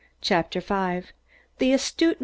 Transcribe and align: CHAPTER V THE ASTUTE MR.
CHAPTER 0.19 0.61
V 0.61 1.03
THE 1.59 1.73
ASTUTE 1.73 2.17
MR. 2.19 2.19